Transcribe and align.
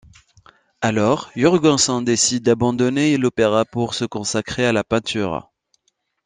Alors, 0.81 1.29
Jürgenson 1.35 2.01
décide 2.01 2.41
d'abandonner 2.41 3.17
l'opéra 3.19 3.65
pour 3.65 3.93
se 3.93 4.03
consacrer 4.03 4.65
à 4.65 4.71
la 4.73 4.83
peinture. 4.83 5.51